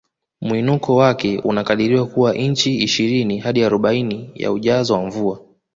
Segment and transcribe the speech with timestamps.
[0.41, 5.39] Mwinuko wake unakadiriwa kuwa inchi ishirini hadi arobaini ya ujazo wa mvua